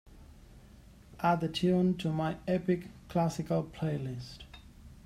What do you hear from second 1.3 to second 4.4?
the tune to my Epic Classical playlist.